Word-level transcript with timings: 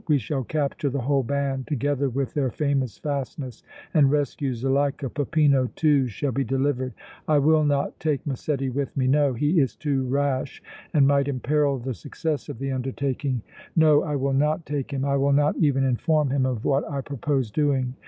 We 0.07 0.17
shall 0.17 0.43
capture 0.43 0.89
the 0.89 1.01
whole 1.01 1.21
band, 1.21 1.67
together 1.67 2.09
with 2.09 2.33
their 2.33 2.49
famous 2.49 2.97
fastness, 2.97 3.61
and 3.93 4.09
rescue 4.09 4.55
Zuleika. 4.55 5.11
Peppino, 5.11 5.67
too, 5.75 6.07
shall 6.07 6.31
be 6.31 6.43
delivered. 6.43 6.95
I 7.27 7.37
will 7.37 7.63
not 7.63 7.99
take 7.99 8.25
Massetti 8.25 8.71
with 8.71 8.97
me 8.97 9.05
no, 9.05 9.35
he 9.35 9.59
is 9.59 9.75
too 9.75 10.07
rash 10.07 10.59
and 10.91 11.05
might 11.07 11.27
imperil 11.27 11.77
the 11.77 11.93
success 11.93 12.49
of 12.49 12.57
the 12.57 12.71
undertaking 12.71 13.43
no, 13.75 14.01
I 14.01 14.15
will 14.15 14.33
not 14.33 14.65
take 14.65 14.89
him, 14.91 15.05
I 15.05 15.17
will 15.17 15.33
not 15.33 15.55
even 15.57 15.83
inform 15.83 16.31
him 16.31 16.47
of 16.47 16.65
what 16.65 16.83
I 16.89 17.01
propose 17.01 17.51
doing. 17.51 17.93